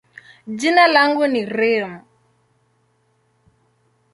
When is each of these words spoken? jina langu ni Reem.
jina 0.59 0.83
langu 0.93 1.23
ni 1.33 1.41
Reem. 1.55 1.93